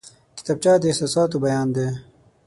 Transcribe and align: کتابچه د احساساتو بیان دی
کتابچه 0.37 0.73
د 0.81 0.83
احساساتو 0.91 1.37
بیان 1.45 1.67
دی 1.75 1.87